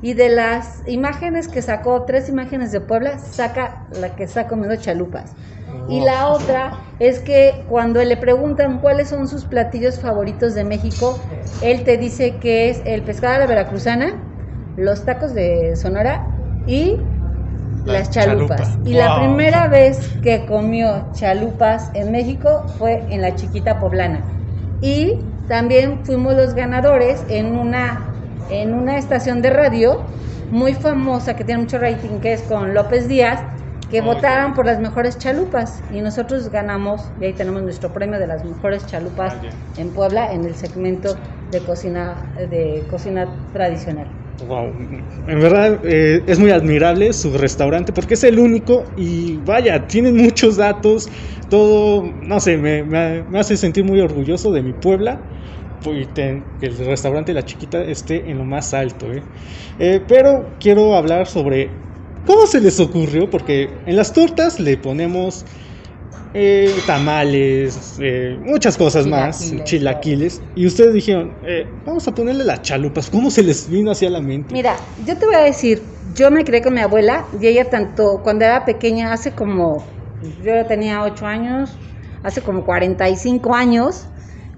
y 0.00 0.14
de 0.14 0.28
las 0.28 0.82
imágenes 0.86 1.48
que 1.48 1.60
sacó, 1.60 2.04
tres 2.04 2.28
imágenes 2.28 2.70
de 2.70 2.80
Puebla, 2.80 3.18
saca 3.18 3.77
la 3.92 4.14
que 4.16 4.24
está 4.24 4.46
comiendo 4.48 4.76
chalupas. 4.76 5.34
Y 5.88 6.00
la 6.00 6.28
otra 6.28 6.78
es 6.98 7.20
que 7.20 7.64
cuando 7.68 8.02
le 8.04 8.16
preguntan 8.16 8.78
cuáles 8.80 9.08
son 9.08 9.28
sus 9.28 9.44
platillos 9.44 10.00
favoritos 10.00 10.54
de 10.54 10.64
México, 10.64 11.18
él 11.60 11.84
te 11.84 11.96
dice 11.98 12.38
que 12.38 12.70
es 12.70 12.82
el 12.84 13.02
pescado 13.04 13.36
a 13.36 13.38
la 13.38 13.46
veracruzana, 13.46 14.22
los 14.76 15.04
tacos 15.04 15.34
de 15.34 15.76
Sonora 15.76 16.26
y 16.66 17.06
La 17.84 18.00
las 18.00 18.10
chalupas. 18.10 18.60
chalupa. 18.60 18.78
Y 18.84 18.94
la 18.94 19.14
primera 19.14 19.68
vez 19.68 20.10
que 20.22 20.44
comió 20.46 21.10
chalupas 21.12 21.90
en 21.94 22.10
México 22.12 22.64
fue 22.78 23.06
en 23.08 23.22
la 23.22 23.34
chiquita 23.34 23.78
poblana. 23.78 24.24
Y 24.80 25.24
también 25.48 26.04
fuimos 26.04 26.34
los 26.34 26.54
ganadores 26.54 27.24
en 27.28 27.56
una, 27.56 28.14
en 28.48 28.74
una 28.74 28.98
estación 28.98 29.42
de 29.42 29.50
radio 29.50 30.06
muy 30.50 30.74
famosa 30.74 31.36
que 31.36 31.44
tiene 31.44 31.62
mucho 31.62 31.78
rating, 31.78 32.20
que 32.20 32.32
es 32.34 32.42
con 32.42 32.74
López 32.74 33.08
Díaz, 33.08 33.40
que 33.88 34.00
Ok. 34.00 34.02
votaron 34.02 34.54
por 34.54 34.66
las 34.66 34.80
mejores 34.80 35.18
chalupas. 35.18 35.82
Y 35.88 36.00
nosotros 36.02 36.50
ganamos, 36.50 37.12
y 37.16 37.24
ahí 37.24 37.34
tenemos 37.36 37.62
nuestro 37.62 37.92
premio 37.92 38.18
de 38.18 38.26
las 38.26 38.44
mejores 38.44 38.86
chalupas 38.86 39.36
en 39.76 39.92
Puebla 39.92 40.32
en 40.32 40.44
el 40.44 40.54
segmento 40.56 41.18
de 41.46 41.62
cocina, 41.64 42.32
de 42.36 42.86
cocina 42.88 43.48
tradicional. 43.52 44.16
Wow, 44.40 44.72
en 45.26 45.40
verdad 45.40 45.80
eh, 45.84 46.22
es 46.28 46.38
muy 46.38 46.52
admirable 46.52 47.12
su 47.12 47.36
restaurante 47.36 47.92
porque 47.92 48.14
es 48.14 48.22
el 48.22 48.38
único 48.38 48.92
y 48.96 49.40
vaya, 49.40 49.88
tienen 49.88 50.16
muchos 50.16 50.56
datos, 50.56 51.10
todo, 51.48 52.04
no 52.22 52.38
sé, 52.38 52.56
me, 52.56 52.84
me- 52.84 53.24
me 53.24 53.38
hace 53.40 53.56
sentir 53.56 53.82
muy 53.84 53.98
orgulloso 54.00 54.52
de 54.52 54.62
mi 54.62 54.74
Puebla 54.74 55.26
y 55.84 56.06
que 56.12 56.46
el 56.60 56.78
restaurante 56.86 57.32
La 57.34 57.44
Chiquita 57.44 57.82
esté 57.82 58.30
en 58.30 58.38
lo 58.38 58.44
más 58.44 58.74
alto. 58.74 59.12
¿eh? 59.12 59.24
Eh, 59.78 60.04
pero 60.06 60.56
quiero 60.60 60.94
hablar 60.94 61.26
sobre 61.26 61.87
cómo 62.28 62.46
se 62.46 62.60
les 62.60 62.78
ocurrió, 62.78 63.28
porque 63.28 63.70
en 63.86 63.96
las 63.96 64.12
tortas 64.12 64.60
le 64.60 64.76
ponemos 64.76 65.44
eh, 66.34 66.72
tamales, 66.86 67.96
eh, 68.00 68.38
muchas 68.44 68.76
cosas 68.76 69.06
más, 69.06 69.38
Chilaquiles, 69.40 69.64
chilaquiles, 69.64 70.42
y 70.54 70.66
ustedes 70.66 70.92
dijeron, 70.92 71.32
eh, 71.46 71.66
vamos 71.86 72.06
a 72.06 72.14
ponerle 72.14 72.44
las 72.44 72.60
chalupas, 72.60 73.08
¿cómo 73.08 73.30
se 73.30 73.42
les 73.42 73.68
vino 73.70 73.90
hacia 73.90 74.10
la 74.10 74.20
mente? 74.20 74.52
Mira, 74.52 74.76
yo 75.06 75.16
te 75.16 75.24
voy 75.24 75.36
a 75.36 75.40
decir, 75.40 75.82
yo 76.14 76.30
me 76.30 76.44
crié 76.44 76.60
con 76.60 76.74
mi 76.74 76.80
abuela 76.80 77.24
y 77.40 77.46
ella 77.46 77.70
tanto 77.70 78.20
cuando 78.22 78.44
era 78.44 78.66
pequeña, 78.66 79.10
hace 79.10 79.32
como, 79.32 79.82
yo 80.44 80.66
tenía 80.66 81.02
8 81.02 81.26
años, 81.26 81.70
hace 82.22 82.42
como 82.42 82.62
45 82.62 83.54
años, 83.54 84.06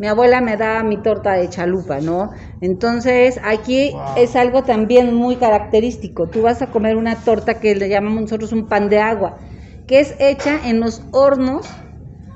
mi 0.00 0.06
abuela 0.08 0.40
me 0.40 0.56
da 0.56 0.82
mi 0.82 0.96
torta 1.06 1.34
de 1.34 1.48
chalupa, 1.54 2.00
¿no? 2.00 2.30
Entonces 2.60 3.38
aquí 3.44 3.80
Wow. 3.92 4.14
es 4.16 4.34
algo 4.36 4.64
también 4.64 5.14
muy 5.14 5.36
característico. 5.36 6.30
Tú 6.30 6.42
vas 6.42 6.62
a 6.62 6.70
comer 6.70 6.96
una 6.96 7.24
torta 7.24 7.60
que 7.60 7.74
le 7.76 7.88
llamamos 7.88 8.22
nosotros 8.22 8.52
un 8.52 8.68
pan 8.68 8.88
de 8.88 8.98
agua, 9.00 9.38
que 9.86 10.00
es 10.00 10.14
hecha 10.18 10.60
en 10.70 10.80
los 10.80 11.02
hornos 11.12 11.66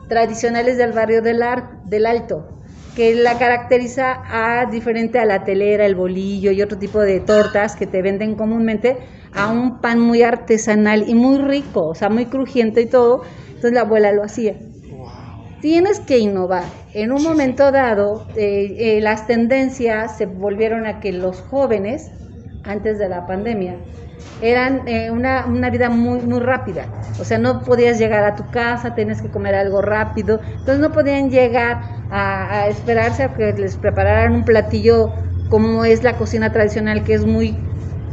tradicionales 0.09 0.77
del 0.79 0.93
barrio 0.93 1.23
del, 1.23 1.43
Ar- 1.43 1.81
del 1.85 2.07
Alto, 2.07 2.53
que 2.95 3.15
la 3.15 3.39
caracteriza 3.39 4.23
a 4.29 4.67
diferente 4.67 5.19
a 5.19 5.25
la 5.25 5.45
telera, 5.45 5.87
el 5.87 5.95
bolillo 5.97 6.51
y 6.53 6.63
otro 6.63 6.79
tipo 6.79 7.01
de 7.01 7.21
tortas 7.21 7.77
que 7.77 7.87
te 7.87 8.03
venden 8.03 8.37
comúnmente 8.37 8.99
a 9.33 9.51
un 9.51 9.81
pan 9.81 10.01
muy 10.01 10.23
artesanal 10.23 11.09
y 11.09 11.15
muy 11.15 11.39
rico, 11.39 11.87
o 11.89 11.95
sea, 11.95 12.09
muy 12.11 12.27
crujiente 12.27 12.83
y 12.83 12.87
todo. 12.91 13.23
Entonces 13.55 13.73
la 13.73 13.81
abuela 13.83 14.13
lo 14.13 14.23
hacía. 14.23 14.55
Tienes 15.65 15.99
que 15.99 16.19
innovar. 16.19 16.65
En 16.93 17.11
un 17.11 17.23
momento 17.23 17.73
dado, 17.73 18.27
eh, 18.37 18.77
eh, 18.79 19.01
las 19.01 19.27
tendencias 19.27 20.19
se 20.19 20.27
volvieron 20.27 20.85
a 20.85 21.01
que 21.01 21.11
los 21.11 21.41
jóvenes, 21.41 22.13
antes 22.65 22.99
de 22.99 23.09
la 23.09 23.27
pandemia, 23.27 23.79
eran 24.43 24.87
eh, 24.87 25.11
una, 25.11 25.47
una 25.47 25.71
vida 25.71 25.89
muy, 25.89 26.21
muy 26.21 26.41
rápida. 26.41 26.93
O 27.19 27.25
sea, 27.25 27.39
no 27.39 27.65
podías 27.65 27.99
llegar 27.99 28.25
a 28.25 28.35
tu 28.35 28.51
casa, 28.51 28.95
tenías 28.95 29.23
que 29.23 29.31
comer 29.31 29.55
algo 29.55 29.81
rápido. 29.81 30.39
Entonces 30.59 30.81
no 30.81 30.93
podían 30.93 31.31
llegar 31.31 31.81
a, 32.11 32.65
a 32.65 32.69
esperarse 32.69 33.23
a 33.23 33.33
que 33.33 33.55
les 33.55 33.79
prepararan 33.79 34.35
un 34.35 34.45
platillo 34.45 35.15
como 35.49 35.87
es 35.87 36.03
la 36.03 36.19
cocina 36.19 36.53
tradicional, 36.53 37.05
que 37.05 37.15
es 37.15 37.25
muy 37.25 37.57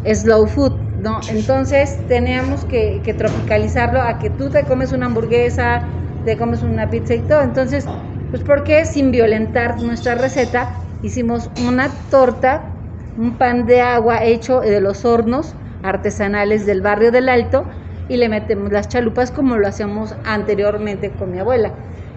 slow 0.06 0.48
food. 0.48 0.72
¿no? 0.96 1.20
Entonces 1.28 2.06
teníamos 2.08 2.64
que, 2.64 3.02
que 3.04 3.14
tropicalizarlo 3.14 4.02
a 4.02 4.20
que 4.20 4.30
tú 4.30 4.50
te 4.50 4.64
comes 4.64 4.94
una 4.94 5.08
hamburguesa, 5.08 5.82
te 6.24 6.38
comes 6.38 6.64
una 6.64 6.90
pizza 6.90 7.14
y 7.14 7.22
todo. 7.28 7.42
Entonces, 7.42 7.86
pues 8.30 8.44
porque 8.44 8.86
sin 8.86 9.12
violentar 9.12 9.82
nuestra 9.82 10.16
receta, 10.16 10.80
hicimos 11.02 11.50
una 11.68 11.90
torta, 12.10 12.72
un 13.16 13.38
pan 13.38 13.66
de 13.66 13.82
agua 13.82 14.24
hecho 14.24 14.62
de 14.62 14.82
los 14.82 15.06
hornos 15.06 15.56
artesanales 15.82 16.66
del 16.66 16.82
barrio 16.82 17.12
del 17.12 17.30
Alto 17.30 17.68
y 18.08 18.18
le 18.18 18.30
metemos 18.30 18.72
las 18.72 18.88
chalupas 18.88 19.32
como 19.32 19.58
lo 19.58 19.68
hacíamos 19.68 20.16
anteriormente 20.24 21.16
con 21.16 21.32
mi 21.32 21.40
abuela. 21.40 21.74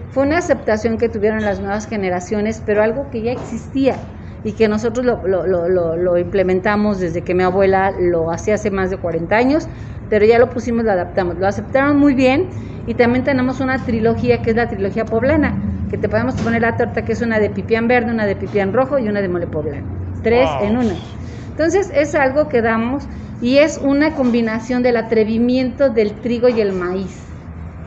Fue 0.07 0.23
una 0.23 0.37
aceptación 0.37 0.97
que 0.97 1.09
tuvieron 1.09 1.43
las 1.43 1.59
nuevas 1.59 1.87
generaciones, 1.87 2.61
pero 2.65 2.83
algo 2.83 3.09
que 3.09 3.21
ya 3.21 3.31
existía 3.31 4.14
y 4.45 4.53
que 4.55 4.67
nosotros 4.69 5.05
lo, 5.05 5.21
lo- 5.27 5.97
lo- 5.97 6.17
implementamos 6.17 6.99
desde 6.99 7.23
que 7.23 7.33
mi 7.33 7.43
abuela 7.43 7.91
lo 7.99 8.31
hacía 8.31 8.55
hace 8.55 8.71
más 8.71 8.89
de 8.91 8.97
40 8.97 9.37
años, 9.37 9.67
pero 10.07 10.25
ya 10.25 10.39
lo 10.39 10.49
pusimos, 10.49 10.85
lo 10.85 10.91
adaptamos. 10.91 11.37
Lo 11.37 11.47
aceptaron 11.47 11.97
muy 11.97 12.13
bien 12.13 12.49
y 12.85 12.95
también 12.95 13.23
tenemos 13.23 13.59
una 13.59 13.83
trilogía 13.85 14.41
que 14.41 14.51
es 14.51 14.55
la 14.55 14.69
trilogía 14.69 15.09
poblana, 15.09 15.63
que 15.87 15.97
te 15.97 16.09
podemos 16.09 16.37
poner 16.37 16.61
la 16.61 16.77
torta 16.77 17.03
que 17.05 17.13
es 17.13 17.21
una 17.21 17.39
de 17.39 17.49
pipián 17.49 17.87
verde, 17.87 18.11
una 18.11 18.25
de 18.27 18.35
pipián 18.35 18.73
rojo 18.73 18.99
y 18.99 19.09
una 19.09 19.21
de 19.21 19.29
mole 19.29 19.47
poblano. 19.47 19.87
Tres 20.21 20.55
Wow. 20.59 20.59
en 20.59 20.77
una. 20.77 21.03
Entonces 21.49 21.91
es 21.93 22.15
algo 22.15 22.47
que 22.49 22.61
damos 22.61 23.07
y 23.39 23.57
es 23.57 23.77
una 23.79 24.15
combinación 24.15 24.83
del 24.83 24.97
atrevimiento 24.97 25.89
del 25.89 26.21
trigo 26.21 26.49
y 26.49 26.61
el 26.61 26.73
maíz. 26.73 27.33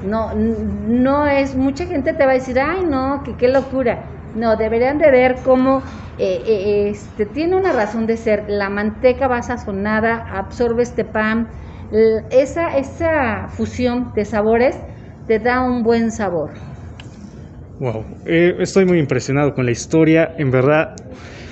No, 0.00 0.32
no 0.34 1.26
es, 1.26 1.56
mucha 1.56 1.86
gente 1.86 2.12
te 2.14 2.24
va 2.24 2.32
a 2.32 2.34
decir, 2.34 2.58
ay 2.60 2.84
no, 2.84 3.22
que 3.24 3.36
qué 3.36 3.48
locura. 3.48 4.10
No, 4.32 4.56
deberían 4.56 4.98
de 4.98 5.10
ver 5.10 5.42
cómo 5.42 5.84
eh, 6.18 6.42
eh, 6.46 6.88
este, 6.90 7.26
tiene 7.26 7.56
una 7.56 7.72
razón 7.72 8.06
de 8.06 8.16
ser. 8.16 8.44
La 8.48 8.68
manteca 8.68 9.28
va 9.28 9.42
sazonada, 9.42 10.24
absorbe 10.32 10.82
este 10.82 11.04
pan. 11.04 11.48
Esa, 12.30 12.76
esa 12.76 13.48
fusión 13.48 14.12
de 14.14 14.24
sabores 14.24 14.78
te 15.26 15.38
da 15.38 15.62
un 15.62 15.82
buen 15.82 16.10
sabor. 16.10 16.50
Wow, 17.80 18.04
eh, 18.26 18.56
estoy 18.58 18.84
muy 18.84 18.98
impresionado 18.98 19.54
con 19.54 19.64
la 19.64 19.70
historia, 19.70 20.34
en 20.36 20.50
verdad. 20.50 20.96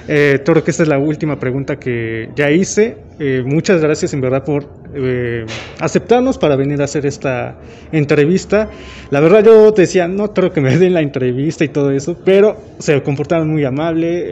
Eh, 0.09 0.39
Toro, 0.45 0.63
que 0.63 0.73
esta 0.73 0.83
es 0.83 0.89
la 0.89 0.99
última 0.99 1.37
pregunta 1.37 1.77
que 1.77 2.29
ya 2.35 2.51
hice. 2.51 2.97
Muchas 3.45 3.81
gracias 3.81 4.13
en 4.13 4.21
verdad 4.21 4.43
por 4.45 4.65
eh, 4.97 5.47
aceptarnos 5.81 6.39
para 6.39 6.57
venir 6.57 6.81
a 6.81 6.85
hacer 6.85 7.07
esta 7.07 7.59
entrevista. 7.93 8.71
La 9.11 9.21
verdad 9.21 9.45
yo 9.45 9.71
decía, 9.73 10.09
no 10.09 10.33
creo 10.33 10.53
que 10.53 10.61
me 10.61 10.77
den 10.77 10.95
la 10.95 11.01
entrevista 11.03 11.65
y 11.65 11.69
todo 11.69 11.91
eso, 11.91 12.17
pero 12.25 12.57
se 12.79 13.03
comportaron 13.03 13.51
muy 13.51 13.65
amable, 13.65 14.23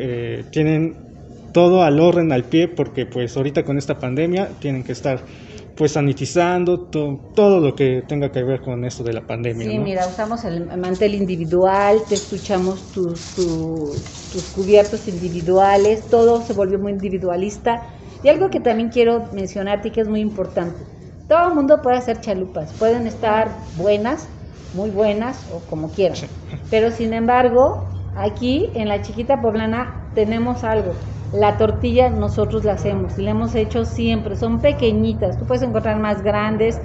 eh, 0.40 0.44
tienen 0.50 0.97
todo 1.52 1.83
al 1.83 2.00
orden, 2.00 2.33
al 2.33 2.44
pie, 2.44 2.68
porque 2.68 3.06
pues 3.06 3.37
ahorita 3.37 3.62
con 3.64 3.78
esta 3.78 3.99
pandemia 3.99 4.59
tienen 4.61 4.83
que 4.83 4.92
estar 4.92 5.25
pues 5.76 5.92
sanitizando 5.92 6.78
to- 6.88 7.21
todo 7.35 7.61
lo 7.61 7.75
que 7.75 8.02
tenga 8.06 8.30
que 8.30 8.42
ver 8.42 8.61
con 8.61 8.85
esto 8.85 9.02
de 9.04 9.12
la 9.12 9.26
pandemia. 9.26 9.66
Sí, 9.68 9.76
¿no? 9.78 9.85
mira, 9.85 10.06
usamos 10.09 10.44
el 10.44 10.66
mantel 10.78 11.14
individual, 11.14 12.04
te 12.09 12.14
escuchamos 12.14 12.90
tus, 12.90 13.33
tus, 13.33 13.99
tus 14.28 14.49
cubiertos 14.49 15.09
individuales, 15.09 16.09
todo 16.09 16.42
se 16.42 16.52
volvió 16.52 16.78
muy 16.78 16.92
individualista. 16.92 17.83
Y 18.25 18.31
algo 18.31 18.49
que 18.49 18.59
también 18.59 18.88
quiero 18.88 19.28
mencionarte 19.33 19.88
y 19.88 19.90
que 19.90 20.00
es 20.00 20.09
muy 20.09 20.21
importante, 20.21 20.83
todo 21.28 21.49
el 21.49 21.54
mundo 21.54 21.83
puede 21.83 21.99
hacer 21.99 22.21
chalupas, 22.21 22.73
pueden 22.73 23.07
estar 23.07 23.50
buenas, 23.76 24.28
muy 24.73 24.90
buenas 24.90 25.47
o 25.52 25.61
como 25.69 25.90
quieran. 25.90 26.16
Pero 26.71 26.90
sin 26.90 27.12
embargo, 27.12 27.87
aquí 28.16 28.71
en 28.75 28.88
la 28.88 29.02
chiquita 29.02 29.43
poblana 29.43 30.11
tenemos 30.14 30.64
algo. 30.64 30.95
La 31.33 31.59
tortilla 31.59 32.09
nosotros 32.09 32.64
la 32.64 32.73
hacemos, 32.75 33.19
y 33.19 33.23
la 33.23 33.33
hemos 33.33 33.54
hecho 33.54 33.85
siempre, 33.85 34.37
son 34.37 34.61
pequeñitas, 34.61 35.38
tú 35.38 35.47
puedes 35.47 35.62
encontrar 35.62 35.99
más 35.99 36.23
grandes, 36.23 36.81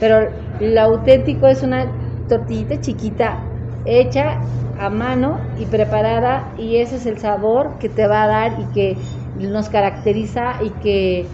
pero 0.00 0.30
lo 0.60 0.80
auténtico 0.80 1.48
es 1.48 1.62
una 1.62 1.92
tortillita 2.28 2.80
chiquita 2.80 3.44
hecha 3.84 4.38
a 4.78 4.90
mano 4.90 5.38
y 5.58 5.66
preparada 5.66 6.52
y 6.56 6.76
ese 6.76 6.96
es 6.96 7.06
el 7.06 7.18
sabor 7.18 7.78
que 7.80 7.88
te 7.88 8.06
va 8.06 8.24
a 8.24 8.26
dar 8.28 8.56
y 8.60 8.64
que 8.74 8.96
nos 9.36 9.68
caracteriza 9.68 10.54
y 10.62 10.70
que 10.82 11.26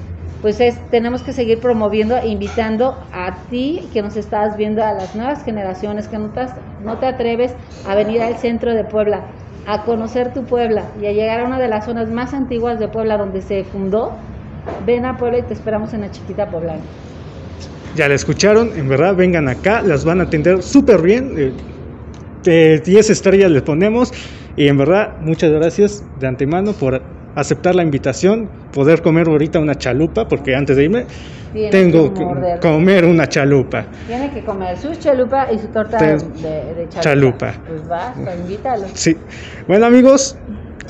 pues 0.44 0.60
es, 0.60 0.78
tenemos 0.90 1.22
que 1.22 1.32
seguir 1.32 1.58
promoviendo 1.58 2.18
e 2.18 2.28
invitando 2.28 2.98
a 3.12 3.34
ti 3.48 3.88
que 3.94 4.02
nos 4.02 4.14
estás 4.14 4.58
viendo, 4.58 4.84
a 4.84 4.92
las 4.92 5.14
nuevas 5.14 5.42
generaciones, 5.42 6.06
que 6.06 6.18
no 6.18 6.28
te, 6.28 6.42
no 6.84 6.98
te 6.98 7.06
atreves 7.06 7.54
a 7.88 7.94
venir 7.94 8.20
al 8.20 8.36
centro 8.36 8.74
de 8.74 8.84
Puebla, 8.84 9.22
a 9.66 9.84
conocer 9.84 10.34
tu 10.34 10.44
Puebla 10.44 10.84
y 11.00 11.06
a 11.06 11.12
llegar 11.12 11.40
a 11.40 11.44
una 11.44 11.58
de 11.58 11.68
las 11.68 11.86
zonas 11.86 12.10
más 12.10 12.34
antiguas 12.34 12.78
de 12.78 12.88
Puebla 12.88 13.16
donde 13.16 13.40
se 13.40 13.64
fundó. 13.64 14.12
Ven 14.84 15.06
a 15.06 15.16
Puebla 15.16 15.38
y 15.38 15.42
te 15.42 15.54
esperamos 15.54 15.94
en 15.94 16.02
la 16.02 16.10
chiquita 16.10 16.46
poblana. 16.50 16.82
Ya 17.96 18.06
la 18.08 18.14
escucharon, 18.14 18.70
en 18.76 18.86
verdad, 18.86 19.14
vengan 19.14 19.48
acá, 19.48 19.80
las 19.80 20.04
van 20.04 20.20
a 20.20 20.24
atender 20.24 20.62
súper 20.62 21.00
bien. 21.00 21.54
Eh, 22.46 22.80
10 22.84 23.10
estrellas 23.10 23.50
les 23.50 23.62
ponemos 23.62 24.12
y 24.56 24.68
en 24.68 24.76
verdad, 24.76 25.14
muchas 25.20 25.50
gracias 25.50 26.04
de 26.20 26.26
antemano 26.26 26.72
por 26.72 27.00
aceptar 27.34 27.74
la 27.74 27.82
invitación, 27.82 28.48
poder 28.72 29.02
comer 29.02 29.28
ahorita 29.28 29.58
una 29.58 29.74
chalupa, 29.74 30.28
porque 30.28 30.54
antes 30.54 30.76
de 30.76 30.84
irme 30.84 31.06
Tiene 31.52 31.70
tengo 31.70 32.12
que 32.14 32.24
comer 32.60 33.04
una 33.04 33.28
chalupa. 33.28 33.86
Tiene 34.06 34.30
que 34.30 34.44
comer 34.44 34.76
su 34.76 34.94
chalupa 34.94 35.48
y 35.52 35.58
su 35.58 35.68
torta 35.68 35.98
de, 35.98 36.16
de 36.16 36.88
chalupa. 36.88 37.00
chalupa. 37.00 37.54
Pues 37.66 37.88
basta, 37.88 38.36
invítalo. 38.36 38.84
Sí. 38.94 39.16
Bueno 39.66 39.86
amigos, 39.86 40.36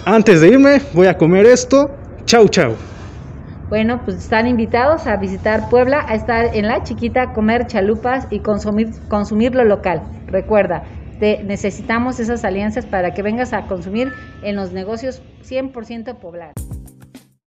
antes 0.05 0.41
de 0.41 0.49
irme 0.49 0.81
voy 0.93 1.07
a 1.07 1.17
comer 1.17 1.47
esto. 1.47 1.91
Chau, 2.27 2.49
chau. 2.49 2.75
Bueno, 3.71 4.03
pues 4.05 4.19
están 4.19 4.47
invitados 4.47 5.07
a 5.07 5.17
visitar 5.17 5.69
Puebla, 5.71 6.05
a 6.07 6.15
estar 6.15 6.55
en 6.55 6.69
la 6.69 6.83
chiquita, 6.83 7.33
comer 7.33 7.67
chalupas 7.67 8.27
y 8.31 8.41
consumir, 8.41 8.91
consumir 9.09 9.55
lo 9.55 9.65
local. 9.65 10.03
Recuerda, 10.27 10.85
te, 11.19 11.43
necesitamos 11.45 12.21
esas 12.21 12.45
alianzas 12.45 12.87
para 12.87 13.15
que 13.15 13.23
vengas 13.23 13.53
a 13.53 13.67
consumir 13.67 14.13
en 14.43 14.57
los 14.57 14.73
negocios 14.73 15.23
100% 15.43 16.17
poblanos. 16.19 16.74